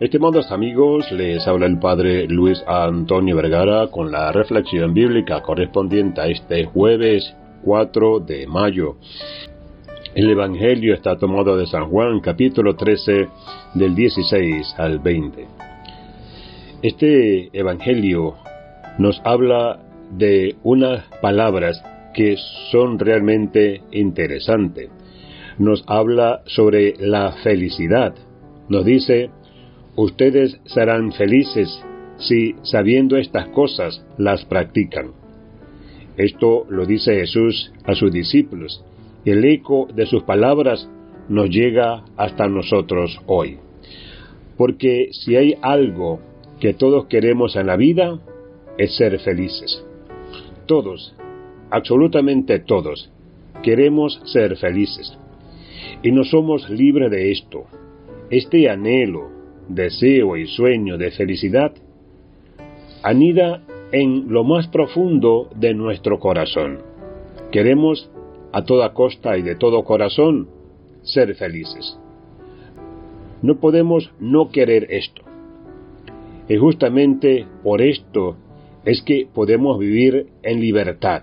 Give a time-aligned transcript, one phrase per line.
[0.00, 6.28] Estimados amigos, les habla el Padre Luis Antonio Vergara con la reflexión bíblica correspondiente a
[6.28, 7.34] este jueves
[7.64, 8.94] 4 de mayo.
[10.14, 13.28] El Evangelio está tomado de San Juan, capítulo 13,
[13.74, 15.48] del 16 al 20.
[16.82, 18.36] Este Evangelio
[18.98, 19.80] nos habla
[20.12, 21.82] de unas palabras
[22.14, 22.36] que
[22.70, 24.90] son realmente interesantes.
[25.58, 28.14] Nos habla sobre la felicidad.
[28.68, 29.30] Nos dice,
[29.98, 31.84] ustedes serán felices
[32.18, 35.10] si, sabiendo estas cosas, las practican.
[36.16, 38.84] Esto lo dice Jesús a sus discípulos,
[39.24, 40.88] el eco de sus palabras
[41.28, 43.58] nos llega hasta nosotros hoy.
[44.56, 46.20] Porque si hay algo
[46.60, 48.20] que todos queremos en la vida,
[48.78, 49.84] es ser felices.
[50.66, 51.14] Todos,
[51.70, 53.10] absolutamente todos,
[53.64, 55.18] queremos ser felices.
[56.04, 57.64] Y no somos libres de esto.
[58.30, 59.37] Este anhelo,
[59.68, 61.72] deseo y sueño de felicidad
[63.02, 66.78] anida en lo más profundo de nuestro corazón.
[67.50, 68.10] Queremos
[68.52, 70.48] a toda costa y de todo corazón
[71.02, 71.98] ser felices.
[73.40, 75.22] No podemos no querer esto.
[76.48, 78.36] Y justamente por esto
[78.84, 81.22] es que podemos vivir en libertad.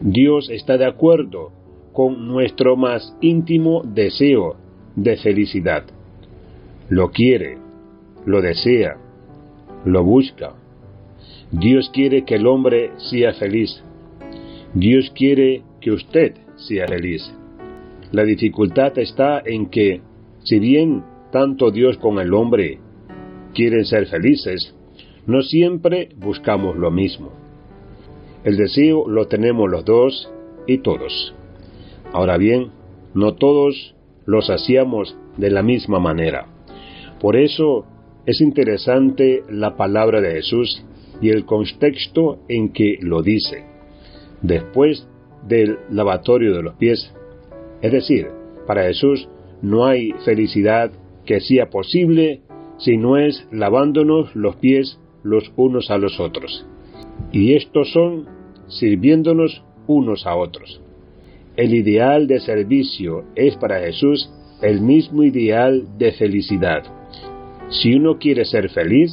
[0.00, 1.52] Dios está de acuerdo
[1.92, 4.56] con nuestro más íntimo deseo
[4.96, 5.84] de felicidad
[6.88, 7.58] lo quiere,
[8.26, 8.96] lo desea,
[9.84, 10.54] lo busca.
[11.50, 13.82] Dios quiere que el hombre sea feliz.
[14.74, 17.32] Dios quiere que usted sea feliz.
[18.12, 20.00] La dificultad está en que,
[20.42, 22.78] si bien tanto Dios como el hombre
[23.54, 24.74] quieren ser felices,
[25.26, 27.32] no siempre buscamos lo mismo.
[28.44, 30.30] El deseo lo tenemos los dos
[30.66, 31.34] y todos.
[32.12, 32.70] Ahora bien,
[33.14, 33.94] no todos
[34.26, 36.53] los hacíamos de la misma manera.
[37.24, 37.86] Por eso
[38.26, 40.84] es interesante la palabra de Jesús
[41.22, 43.64] y el contexto en que lo dice.
[44.42, 45.08] Después
[45.48, 47.14] del lavatorio de los pies.
[47.80, 48.26] Es decir,
[48.66, 49.26] para Jesús
[49.62, 50.90] no hay felicidad
[51.24, 52.42] que sea posible
[52.76, 56.66] si no es lavándonos los pies los unos a los otros.
[57.32, 58.28] Y estos son
[58.68, 60.82] sirviéndonos unos a otros.
[61.56, 64.30] El ideal de servicio es para Jesús
[64.64, 66.84] el mismo ideal de felicidad.
[67.68, 69.12] Si uno quiere ser feliz,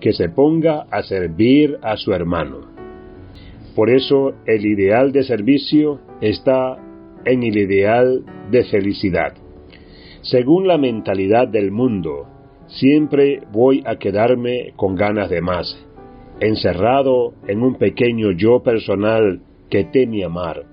[0.00, 2.72] que se ponga a servir a su hermano.
[3.76, 6.76] Por eso el ideal de servicio está
[7.24, 9.34] en el ideal de felicidad.
[10.22, 12.26] Según la mentalidad del mundo,
[12.66, 15.86] siempre voy a quedarme con ganas de más,
[16.40, 20.64] encerrado en un pequeño yo personal que teme amar.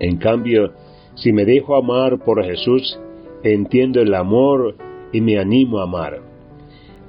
[0.00, 0.72] En cambio,
[1.14, 2.98] si me dejo amar por Jesús,
[3.42, 4.76] entiendo el amor
[5.12, 6.30] y me animo a amar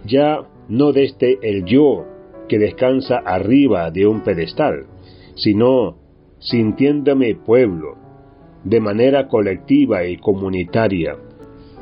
[0.05, 2.05] ya no desde el yo
[2.47, 4.85] que descansa arriba de un pedestal,
[5.35, 5.97] sino
[6.39, 7.95] sintiéndome pueblo,
[8.63, 11.15] de manera colectiva y comunitaria,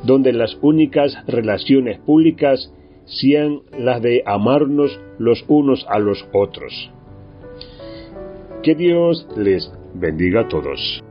[0.04, 2.72] donde las únicas relaciones públicas
[3.04, 6.90] sean las de amarnos los unos a los otros.
[8.62, 11.02] Que Dios les bendiga a todos.